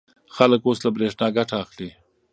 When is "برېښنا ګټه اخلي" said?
0.95-1.89